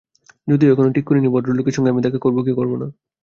যদিও 0.47 0.71
এখনো 0.73 0.89
ঠিক 0.95 1.05
করি 1.07 1.19
নি, 1.21 1.29
ভদ্রলোকের 1.33 1.75
সঙ্গে 1.75 1.91
আমি 1.91 2.01
দেখা 2.01 2.19
করব 2.19 2.37
কি 2.45 2.53
করব 2.55 2.71
না। 2.75 2.87